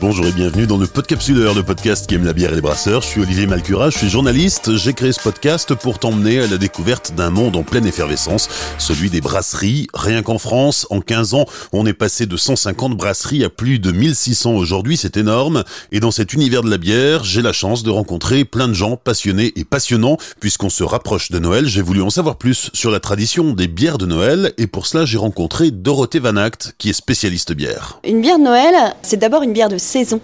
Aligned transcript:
Bonjour 0.00 0.26
et 0.26 0.32
bienvenue 0.32 0.68
dans 0.68 0.76
le 0.76 0.86
Podcapsuleur, 0.86 1.54
le 1.54 1.64
podcast 1.64 2.06
qui 2.06 2.14
aime 2.14 2.24
la 2.24 2.32
bière 2.32 2.52
et 2.52 2.54
les 2.54 2.60
brasseurs. 2.60 3.02
Je 3.02 3.08
suis 3.08 3.20
Olivier 3.20 3.48
Malcura, 3.48 3.90
je 3.90 3.98
suis 3.98 4.08
journaliste. 4.08 4.76
J'ai 4.76 4.92
créé 4.92 5.10
ce 5.10 5.20
podcast 5.20 5.74
pour 5.74 5.98
t'emmener 5.98 6.38
à 6.38 6.46
la 6.46 6.56
découverte 6.56 7.14
d'un 7.16 7.30
monde 7.30 7.56
en 7.56 7.64
pleine 7.64 7.84
effervescence, 7.84 8.48
celui 8.78 9.10
des 9.10 9.20
brasseries. 9.20 9.88
Rien 9.94 10.22
qu'en 10.22 10.38
France, 10.38 10.86
en 10.90 11.00
15 11.00 11.34
ans, 11.34 11.46
on 11.72 11.84
est 11.84 11.94
passé 11.94 12.26
de 12.26 12.36
150 12.36 12.96
brasseries 12.96 13.42
à 13.42 13.50
plus 13.50 13.80
de 13.80 13.90
1600 13.90 14.52
aujourd'hui, 14.52 14.96
c'est 14.96 15.16
énorme. 15.16 15.64
Et 15.90 15.98
dans 15.98 16.12
cet 16.12 16.32
univers 16.32 16.62
de 16.62 16.70
la 16.70 16.78
bière, 16.78 17.24
j'ai 17.24 17.42
la 17.42 17.52
chance 17.52 17.82
de 17.82 17.90
rencontrer 17.90 18.44
plein 18.44 18.68
de 18.68 18.74
gens 18.74 18.96
passionnés 18.96 19.52
et 19.56 19.64
passionnants. 19.64 20.16
Puisqu'on 20.38 20.70
se 20.70 20.84
rapproche 20.84 21.32
de 21.32 21.40
Noël, 21.40 21.66
j'ai 21.66 21.82
voulu 21.82 22.02
en 22.02 22.10
savoir 22.10 22.36
plus 22.36 22.70
sur 22.72 22.92
la 22.92 23.00
tradition 23.00 23.52
des 23.52 23.66
bières 23.66 23.98
de 23.98 24.06
Noël 24.06 24.52
et 24.58 24.68
pour 24.68 24.86
cela 24.86 25.06
j'ai 25.06 25.18
rencontré 25.18 25.72
Dorothée 25.72 26.20
Van 26.20 26.36
Act, 26.36 26.76
qui 26.78 26.90
est 26.90 26.92
spécialiste 26.92 27.52
bière. 27.52 27.98
Une 28.04 28.20
bière 28.20 28.38
de 28.38 28.44
Noël, 28.44 28.94
c'est 29.02 29.16
d'abord 29.16 29.42
une 29.42 29.52
bière 29.52 29.68
de 29.68 29.87
saison. 29.88 30.20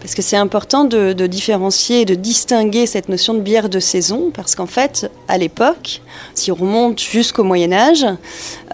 Parce 0.00 0.14
que 0.14 0.22
c'est 0.22 0.36
important 0.36 0.84
de, 0.84 1.26
différencier 1.26 2.02
et 2.02 2.04
de 2.04 2.14
distinguer 2.14 2.86
cette 2.86 3.08
notion 3.08 3.32
de 3.34 3.40
bière 3.40 3.68
de 3.68 3.80
saison, 3.80 4.30
parce 4.34 4.54
qu'en 4.54 4.66
fait, 4.66 5.10
à 5.28 5.38
l'époque, 5.38 6.02
si 6.34 6.52
on 6.52 6.54
remonte 6.54 7.00
jusqu'au 7.00 7.42
Moyen 7.42 7.72
Âge, 7.72 8.06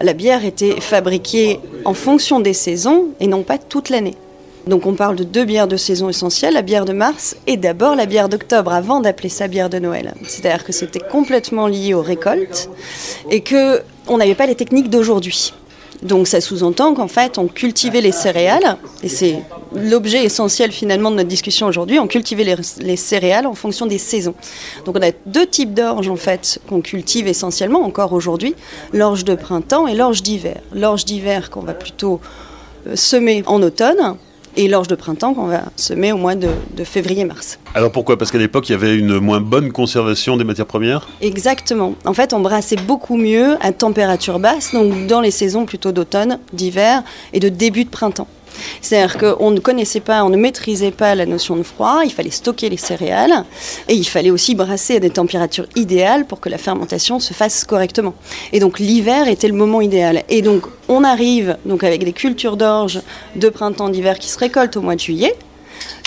la 0.01 0.13
bière 0.13 0.43
était 0.43 0.81
fabriquée 0.81 1.59
en 1.85 1.93
fonction 1.93 2.41
des 2.41 2.53
saisons 2.53 3.05
et 3.19 3.27
non 3.27 3.43
pas 3.43 3.57
toute 3.57 3.89
l'année. 3.89 4.17
Donc 4.67 4.85
on 4.85 4.93
parle 4.93 5.15
de 5.15 5.23
deux 5.23 5.45
bières 5.45 5.69
de 5.69 5.77
saison 5.77 6.09
essentielles, 6.09 6.53
la 6.53 6.61
bière 6.61 6.85
de 6.85 6.93
mars 6.93 7.35
et 7.47 7.57
d'abord 7.57 7.95
la 7.95 8.05
bière 8.05 8.29
d'octobre, 8.29 8.73
avant 8.73 8.99
d'appeler 8.99 9.29
ça 9.29 9.47
bière 9.47 9.69
de 9.69 9.79
Noël. 9.79 10.13
C'est-à-dire 10.27 10.65
que 10.65 10.71
c'était 10.71 10.99
complètement 10.99 11.67
lié 11.67 11.93
aux 11.93 12.01
récoltes 12.03 12.69
et 13.29 13.41
que 13.41 13.81
on 14.07 14.17
n'avait 14.17 14.35
pas 14.35 14.45
les 14.45 14.55
techniques 14.55 14.89
d'aujourd'hui. 14.89 15.53
Donc 16.03 16.27
ça 16.27 16.41
sous-entend 16.41 16.93
qu'en 16.93 17.07
fait, 17.07 17.37
on 17.37 17.47
cultivait 17.47 18.01
les 18.01 18.11
céréales, 18.11 18.77
et 19.03 19.09
c'est 19.09 19.39
l'objet 19.75 20.23
essentiel 20.23 20.71
finalement 20.71 21.11
de 21.11 21.17
notre 21.17 21.29
discussion 21.29 21.67
aujourd'hui, 21.67 21.99
on 21.99 22.07
cultivait 22.07 22.55
les, 22.79 22.95
céréales 22.95 23.47
en 23.47 23.53
fonction 23.53 23.85
des 23.85 23.97
saisons. 23.97 24.35
Donc 24.85 24.97
on 24.97 25.01
a 25.01 25.11
deux 25.25 25.45
types 25.45 25.73
d'orge 25.73 26.09
en 26.09 26.15
fait 26.15 26.59
qu'on 26.67 26.81
cultive 26.81 27.27
essentiellement 27.27 27.83
encore 27.83 28.13
aujourd'hui, 28.13 28.55
l'orge 28.93 29.25
de 29.25 29.35
printemps 29.35 29.87
et 29.87 29.95
l'orge 29.95 30.23
d'hiver. 30.23 30.61
L'orge 30.73 31.05
d'hiver 31.05 31.49
qu'on 31.49 31.61
va 31.61 31.73
plutôt 31.73 32.19
euh, 32.87 32.95
semer 32.95 33.43
en 33.45 33.61
automne, 33.61 34.17
et 34.57 34.67
l'orge 34.67 34.87
de 34.87 34.95
printemps 34.95 35.33
qu'on 35.33 35.47
va 35.47 35.63
semer 35.75 36.11
au 36.11 36.17
mois 36.17 36.35
de, 36.35 36.49
février-mars. 36.83 37.59
Alors 37.75 37.91
pourquoi? 37.91 38.17
Parce 38.17 38.31
qu'à 38.31 38.37
l'époque, 38.37 38.67
il 38.69 38.73
y 38.73 38.75
avait 38.75 38.95
une 38.95 39.19
moins 39.19 39.39
bonne 39.39 39.71
conservation 39.71 40.35
des 40.35 40.43
matières 40.43 40.65
premières? 40.65 41.07
Exactement. 41.21 41.93
En 42.05 42.13
fait, 42.13 42.33
on 42.33 42.39
brassait 42.39 42.75
beaucoup 42.75 43.17
mieux 43.17 43.55
à 43.61 43.71
température 43.71 44.39
basse, 44.39 44.73
donc 44.73 45.07
dans 45.07 45.21
les 45.21 45.31
saisons 45.31 45.65
plutôt 45.65 45.91
d'automne, 45.91 46.39
d'hiver 46.53 47.03
et 47.33 47.39
de 47.39 47.49
début 47.49 47.85
de 47.85 47.89
printemps. 47.89 48.27
C'est-à-dire 48.81 49.17
qu'on 49.17 49.51
ne 49.51 49.59
connaissait 49.59 49.99
pas, 49.99 50.23
on 50.23 50.29
ne 50.29 50.37
maîtrisait 50.37 50.91
pas 50.91 51.15
la 51.15 51.25
notion 51.25 51.55
de 51.55 51.63
froid, 51.63 52.01
il 52.03 52.11
fallait 52.11 52.31
stocker 52.31 52.69
les 52.69 52.77
céréales 52.77 53.45
et 53.87 53.93
il 53.93 54.05
fallait 54.05 54.31
aussi 54.31 54.55
brasser 54.55 54.97
à 54.97 54.99
des 54.99 55.09
températures 55.09 55.67
idéales 55.75 56.25
pour 56.25 56.39
que 56.39 56.49
la 56.49 56.57
fermentation 56.57 57.19
se 57.19 57.33
fasse 57.33 57.63
correctement. 57.63 58.13
Et 58.53 58.59
donc 58.59 58.79
l'hiver 58.79 59.27
était 59.27 59.47
le 59.47 59.53
moment 59.53 59.81
idéal. 59.81 60.23
Et 60.29 60.41
donc 60.41 60.65
on 60.87 61.03
arrive 61.03 61.57
donc 61.65 61.83
avec 61.83 62.03
des 62.03 62.13
cultures 62.13 62.57
d'orge 62.57 63.01
de 63.35 63.49
printemps 63.49 63.89
d'hiver 63.89 64.19
qui 64.19 64.29
se 64.29 64.39
récoltent 64.39 64.77
au 64.77 64.81
mois 64.81 64.95
de 64.95 64.99
juillet. 64.99 65.35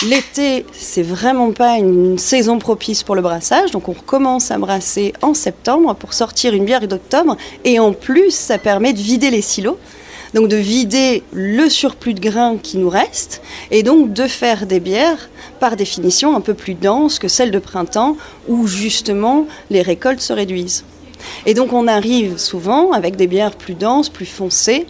L'été, 0.07 0.65
c'est 0.73 1.01
vraiment 1.01 1.51
pas 1.51 1.77
une 1.77 2.17
saison 2.17 2.59
propice 2.59 3.03
pour 3.03 3.15
le 3.15 3.21
brassage, 3.21 3.71
donc 3.71 3.87
on 3.89 3.93
recommence 3.93 4.51
à 4.51 4.57
brasser 4.57 5.13
en 5.21 5.33
septembre 5.33 5.95
pour 5.95 6.13
sortir 6.13 6.53
une 6.53 6.65
bière 6.65 6.87
d'octobre, 6.87 7.37
et 7.63 7.79
en 7.79 7.93
plus, 7.93 8.31
ça 8.31 8.57
permet 8.57 8.93
de 8.93 8.99
vider 8.99 9.31
les 9.31 9.41
silos 9.41 9.77
donc 10.35 10.49
de 10.49 10.57
vider 10.57 11.23
le 11.31 11.69
surplus 11.69 12.13
de 12.13 12.19
grains 12.19 12.57
qui 12.61 12.77
nous 12.77 12.89
reste 12.89 13.41
et 13.71 13.83
donc 13.83 14.11
de 14.11 14.27
faire 14.27 14.65
des 14.65 14.81
bières 14.81 15.29
par 15.61 15.77
définition 15.77 16.35
un 16.35 16.41
peu 16.41 16.53
plus 16.53 16.73
denses 16.73 17.19
que 17.19 17.29
celles 17.29 17.51
de 17.51 17.59
printemps 17.59 18.17
où 18.49 18.67
justement 18.67 19.47
les 19.69 19.81
récoltes 19.81 20.19
se 20.19 20.33
réduisent. 20.33 20.83
Et 21.45 21.53
donc 21.53 21.71
on 21.71 21.87
arrive 21.87 22.37
souvent 22.37 22.91
avec 22.91 23.15
des 23.15 23.27
bières 23.27 23.55
plus 23.55 23.75
denses, 23.75 24.09
plus 24.09 24.25
foncées 24.25 24.85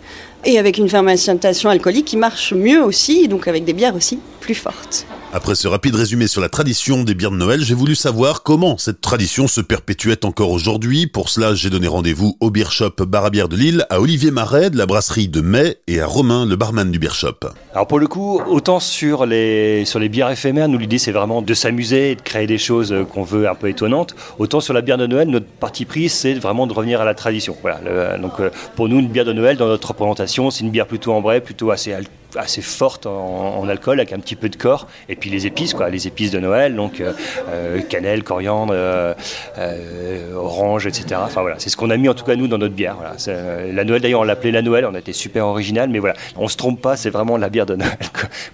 et 0.46 0.60
avec 0.60 0.78
une 0.78 0.88
fermentation 0.88 1.70
alcoolique 1.70 2.06
qui 2.06 2.18
marche 2.18 2.54
mieux 2.54 2.84
aussi, 2.84 3.28
donc 3.28 3.48
avec 3.48 3.66
des 3.66 3.74
bières 3.74 3.96
aussi 3.96 4.20
plus 4.40 4.56
fortes. 4.56 5.08
Après 5.34 5.56
ce 5.56 5.68
rapide 5.68 5.96
résumé 5.96 6.28
sur 6.28 6.40
la 6.40 6.48
tradition 6.48 7.04
des 7.04 7.14
bières 7.14 7.32
de 7.32 7.36
Noël, 7.36 7.62
j'ai 7.62 7.74
voulu 7.74 7.94
savoir 7.96 8.42
comment 8.44 8.78
cette 8.78 9.02
tradition 9.02 9.48
se 9.48 9.60
perpétuait 9.60 10.24
encore 10.24 10.52
aujourd'hui. 10.52 11.08
Pour 11.08 11.28
cela, 11.28 11.56
j'ai 11.56 11.70
donné 11.70 11.88
rendez-vous 11.88 12.38
au 12.40 12.52
Beer 12.52 12.72
Shop 12.72 12.94
Bar 13.00 13.26
à 13.26 13.30
Bière 13.32 13.50
de 13.50 13.58
Lille, 13.58 13.86
à 13.90 14.00
Olivier 14.00 14.32
Marais 14.32 14.70
de 14.70 14.78
la 14.78 14.86
brasserie 14.86 15.28
de 15.28 15.42
Mai 15.42 15.78
et 15.88 16.00
à 16.00 16.06
Romain, 16.06 16.46
le 16.46 16.56
barman 16.56 16.90
du 16.90 17.00
Beer 17.00 17.14
Shop. 17.14 17.40
Alors 17.74 17.88
pour 17.88 18.00
le 18.00 18.08
coup, 18.08 18.40
autant 18.48 18.80
sur 18.80 19.26
les, 19.26 19.84
sur 19.84 20.00
les 20.00 20.08
bières 20.08 20.30
éphémères, 20.30 20.70
nous 20.70 20.78
l'idée 20.78 21.00
c'est 21.00 21.12
vraiment 21.12 21.42
de 21.42 21.54
s'amuser 21.54 22.12
et 22.12 22.16
de 22.16 22.22
créer 22.22 22.48
des 22.48 22.60
choses 22.60 22.96
qu'on 23.12 23.24
veut 23.24 23.50
un 23.50 23.56
peu 23.56 23.68
étonnantes. 23.68 24.16
Autant 24.40 24.62
sur 24.62 24.74
la 24.74 24.82
bière 24.82 24.98
de 24.98 25.08
Noël, 25.08 25.28
notre 25.28 25.48
parti 25.48 25.84
pris 25.84 26.08
c'est 26.08 26.36
vraiment 26.36 26.68
de 26.68 26.74
revenir 26.74 27.02
à 27.02 27.06
la 27.06 27.16
tradition. 27.16 27.58
Voilà, 27.62 28.18
donc 28.20 28.40
euh, 28.40 28.52
pour 28.76 28.88
nous, 28.88 29.00
une 29.00 29.10
bière 29.10 29.26
de 29.26 29.34
Noël 29.34 29.58
dans 29.58 29.68
notre 29.68 29.90
représentation, 29.90 30.35
c'est 30.52 30.64
une 30.64 30.72
bière 30.72 30.88
plutôt 30.88 31.14
ambrée, 31.14 31.42
plutôt 31.42 31.72
assez 31.72 31.96
assez 32.38 32.62
forte 32.62 33.06
en, 33.06 33.68
alcool 33.70 34.00
avec 34.00 34.12
un 34.12 34.20
petit 34.20 34.36
peu 34.36 34.50
de 34.50 34.56
corps. 34.58 34.88
Et 35.08 35.16
puis 35.16 35.30
les 35.30 35.48
épices 35.48 35.74
quoi 35.74 35.90
les 35.90 36.08
épices 36.08 36.32
de 36.32 36.40
Noël 36.40 36.76
donc 36.76 37.00
euh, 37.00 37.14
euh, 37.50 37.82
cannelle 37.82 38.24
coriandre 38.24 38.74
euh, 38.76 40.34
orange 40.36 40.86
etc 40.86 41.22
enfin 41.24 41.42
voilà 41.42 41.56
c'est 41.60 41.70
ce 41.70 41.78
qu'on 41.78 41.90
a 41.90 41.98
mis 41.98 42.10
en 42.10 42.14
tout 42.14 42.26
cas 42.26 42.36
nous 42.36 42.48
dans 42.48 42.58
notre 42.58 42.76
bière 42.76 42.98
la 43.28 43.84
Noël 43.84 44.02
d'ailleurs 44.02 44.22
on 44.22 44.26
l'appelait 44.26 44.52
la 44.52 44.62
Noël 44.62 44.86
on 44.86 44.94
a 44.96 45.00
été 45.00 45.14
super 45.14 45.46
original 45.46 45.90
mais 45.90 46.00
voilà 46.00 46.16
on 46.36 46.48
se 46.48 46.58
trompe 46.58 46.82
pas 46.82 46.98
c'est 46.98 47.10
vraiment 47.10 47.38
la 47.38 47.50
bière 47.50 47.66
de 47.66 47.76
Noël 47.76 47.98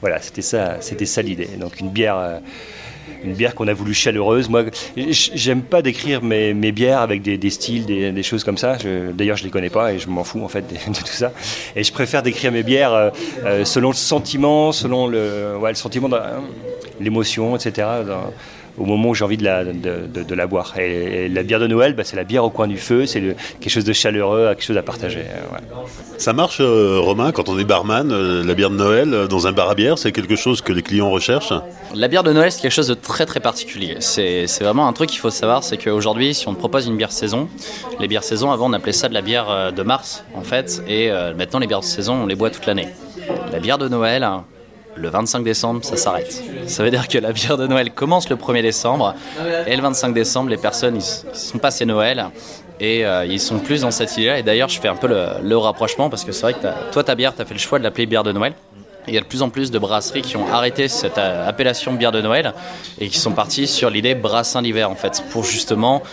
voilà 0.02 0.22
c'était 0.22 0.42
ça 0.42 0.78
c'était 0.82 1.06
ça 1.06 1.22
l'idée. 1.22 1.50
Donc 1.60 1.80
une 1.80 1.90
bière 1.90 2.40
une 3.24 3.34
bière 3.34 3.56
qu'on 3.56 3.68
a 3.68 3.74
voulu 3.74 3.94
chaleureuse. 3.94 4.50
Moi, 4.50 4.66
j'aime 4.96 5.62
pas 5.62 5.82
décrire 5.82 6.24
mes, 6.24 6.72
bières 6.72 7.00
avec 7.00 7.22
des, 7.22 7.50
styles, 7.50 7.86
des, 7.86 8.24
choses 8.24 8.44
comme 8.44 8.58
ça. 8.58 8.78
D'ailleurs, 9.14 9.38
je 9.38 9.44
les 9.44 9.50
connais 9.50 9.70
pas 9.70 9.94
et 9.94 10.00
je 10.00 10.10
m'en 10.10 10.24
fous 10.24 10.44
en 10.44 10.48
fait 10.48 10.66
de, 10.88 10.94
tout 10.94 11.06
ça. 11.06 11.32
Et 11.76 11.84
je 11.84 11.92
préfère 11.92 12.24
décrire 12.24 12.52
mes 12.52 12.64
bières 12.64 12.94
euh, 12.94 13.10
euh, 13.46 13.66
selon 13.66 13.90
le 13.90 13.96
sentiment, 13.96 14.72
selon 14.72 15.08
le, 15.08 15.58
ouais, 15.58 15.70
le 15.70 15.76
sentiment, 15.76 16.10
l'émotion, 17.00 17.56
etc 17.56 17.88
au 18.82 18.86
moment 18.86 19.10
où 19.10 19.16
j'ai 19.16 19.24
envie 19.24 19.38
de 19.38 19.44
la, 19.44 19.64
de, 19.64 20.36
la 20.36 20.48
boire. 20.48 20.74
Et, 20.78 21.30
la 21.30 21.44
bière 21.44 21.60
de 21.60 21.68
Noël, 21.68 21.94
bah, 21.94 22.04
c'est 22.04 22.16
la 22.16 22.24
bière 22.24 22.44
au 22.44 22.50
coin 22.50 22.68
du 22.68 22.78
feu, 22.78 23.06
c'est 23.06 23.22
quelque 23.60 23.70
chose 23.70 23.84
de 23.84 23.94
chaleureux, 23.94 24.48
quelque 24.50 24.64
chose 24.64 24.78
à 24.78 24.82
partager. 24.82 25.20
Euh, 25.20 25.86
Ça 26.18 26.34
marche, 26.34 26.58
euh, 26.62 27.00
Romain, 27.00 27.32
quand 27.32 27.48
on 27.50 27.60
est 27.60 27.64
barman, 27.64 28.12
euh, 28.12 28.44
la 28.44 28.54
bière 28.54 28.72
de 28.72 28.76
Noël 28.76 29.28
dans 29.30 29.48
un 29.48 29.52
bar 29.52 29.70
à 29.70 29.76
bière, 29.76 29.98
c'est 29.98 30.12
quelque 30.12 30.36
chose 30.36 30.62
que 30.62 30.74
les 30.74 30.82
clients 30.82 31.12
recherchent 31.12 31.54
La 31.94 32.08
bière 32.08 32.24
de 32.24 32.34
Noël, 32.34 32.52
c'est 32.52 32.62
quelque 32.62 32.72
chose 32.72 32.88
de 32.88 32.94
très 32.96 33.26
très 33.26 33.40
particulier. 33.40 33.98
C'est 34.00 34.48
vraiment 34.62 34.88
un 34.88 34.94
truc 34.94 35.10
qu'il 35.10 35.20
faut 35.20 35.30
savoir, 35.30 35.64
c'est 35.64 35.78
qu'aujourd'hui, 35.78 36.34
si 36.34 36.48
on 36.48 36.54
te 36.54 36.60
propose 36.60 36.88
une 36.88 36.98
bière 36.98 37.12
saison, 37.12 37.48
les 38.00 38.08
bières 38.08 38.24
saison, 38.24 38.52
avant 38.52 38.70
on 38.70 38.74
appelait 38.74 38.92
ça 38.92 39.10
de 39.10 39.14
la 39.14 39.22
bière 39.22 39.72
de 39.72 39.84
mars, 39.84 40.24
en 40.34 40.42
fait, 40.42 40.82
et 40.88 41.12
maintenant 41.38 41.60
les 41.60 41.68
bières 41.68 41.82
de 41.82 41.86
saison, 41.86 42.24
on 42.24 42.26
les 42.26 42.36
boit 42.36 42.50
toute 42.50 42.66
l'année. 42.66 42.88
La 43.52 43.60
bière 43.60 43.78
de 43.78 43.88
Noël, 43.88 44.28
le 44.96 45.10
25 45.10 45.44
décembre, 45.44 45.84
ça 45.84 45.98
s'arrête. 45.98 46.44
Ça 46.68 46.84
veut 46.84 46.92
dire 46.92 47.08
que 47.08 47.18
la 47.18 47.32
bière 47.32 47.58
de 47.58 47.68
Noël 47.68 47.92
commence 47.92 48.30
le 48.30 48.36
1er 48.36 48.62
décembre 48.62 49.16
et 49.68 49.76
le 49.76 49.82
25 49.82 50.14
décembre, 50.14 50.50
les 50.50 50.58
personnes 50.58 50.98
ils, 50.98 51.36
sont 51.38 51.58
passées 51.58 51.86
Noël 51.86 52.28
et 52.80 53.06
euh, 53.06 53.26
ils 53.26 53.40
sont 53.40 53.60
plus 53.60 53.82
dans 53.82 53.92
cette 53.92 54.16
idée-là. 54.18 54.40
Et 54.40 54.44
d'ailleurs, 54.44 54.70
je 54.70 54.80
fais 54.80 54.88
un 54.88 54.96
peu 54.96 55.08
le, 55.08 55.58
rapprochement 55.58 56.10
parce 56.10 56.24
que 56.24 56.32
c'est 56.32 56.42
vrai 56.42 56.54
que 56.54 56.92
toi, 56.92 57.04
ta 57.04 57.16
bière, 57.16 57.36
tu 57.36 57.42
as 57.42 57.46
fait 57.46 57.54
le 57.54 57.60
choix 57.60 57.80
de 57.80 57.84
l'appeler 57.84 58.06
bière 58.06 58.24
de 58.24 58.32
Noël. 58.32 58.54
Il 59.08 59.16
y 59.16 59.18
a 59.18 59.22
de 59.22 59.26
plus 59.26 59.42
en 59.42 59.50
plus 59.50 59.72
de 59.72 59.80
brasseries 59.80 60.22
qui 60.22 60.38
ont 60.38 60.48
arrêté 60.52 60.88
cette 60.88 61.18
euh, 61.18 61.48
appellation 61.48 61.94
bière 61.94 62.12
de 62.12 62.22
Noël 62.22 62.54
et 63.00 63.08
qui 63.08 63.18
sont 63.18 63.32
partis 63.32 63.68
sur 63.68 63.90
l'idée 63.90 64.14
brassin 64.14 64.62
d'hiver 64.62 64.92
en 64.92 64.96
fait, 64.96 65.24
pour 65.32 65.44
justement 65.44 66.04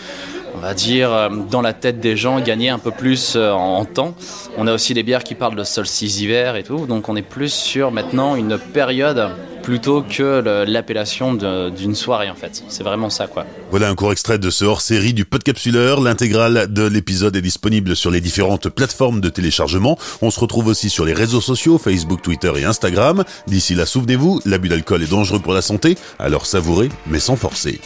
on 0.55 0.59
va 0.59 0.73
dire, 0.73 1.11
euh, 1.11 1.29
dans 1.49 1.61
la 1.61 1.73
tête 1.73 1.99
des 1.99 2.17
gens, 2.17 2.39
gagner 2.39 2.69
un 2.69 2.79
peu 2.79 2.91
plus 2.91 3.33
euh, 3.35 3.51
en 3.51 3.85
temps. 3.85 4.15
On 4.57 4.67
a 4.67 4.73
aussi 4.73 4.93
des 4.93 5.03
bières 5.03 5.23
qui 5.23 5.35
parlent 5.35 5.55
de 5.55 5.63
solstice 5.63 6.17
d'hiver 6.17 6.55
et 6.55 6.63
tout, 6.63 6.85
donc 6.85 7.09
on 7.09 7.15
est 7.15 7.21
plus 7.21 7.53
sur 7.53 7.91
maintenant 7.91 8.35
une 8.35 8.57
période 8.57 9.29
plutôt 9.63 10.01
que 10.01 10.65
l'appellation 10.67 11.33
d'une 11.33 11.93
soirée 11.93 12.29
en 12.29 12.35
fait. 12.35 12.63
C'est 12.69 12.81
vraiment 12.81 13.09
ça 13.09 13.27
quoi. 13.27 13.45
Voilà 13.69 13.89
un 13.89 13.95
court 13.95 14.11
extrait 14.11 14.39
de 14.39 14.49
ce 14.49 14.65
hors-série 14.65 15.13
du 15.13 15.25
Podcapsuleur. 15.25 16.01
L'intégrale 16.01 16.73
de 16.73 16.87
l'épisode 16.87 17.35
est 17.35 17.41
disponible 17.41 17.95
sur 17.95 18.09
les 18.09 18.21
différentes 18.21 18.69
plateformes 18.69 19.21
de 19.21 19.29
téléchargement. 19.29 19.99
On 20.21 20.31
se 20.31 20.39
retrouve 20.39 20.67
aussi 20.67 20.89
sur 20.89 21.05
les 21.05 21.13
réseaux 21.13 21.41
sociaux, 21.41 21.77
Facebook, 21.77 22.21
Twitter 22.21 22.51
et 22.57 22.63
Instagram. 22.63 23.23
D'ici 23.47 23.75
là, 23.75 23.85
souvenez-vous, 23.85 24.41
l'abus 24.45 24.69
d'alcool 24.69 25.03
est 25.03 25.11
dangereux 25.11 25.39
pour 25.39 25.53
la 25.53 25.61
santé, 25.61 25.97
alors 26.17 26.45
savourez 26.45 26.89
mais 27.05 27.19
sans 27.19 27.35
forcer. 27.35 27.79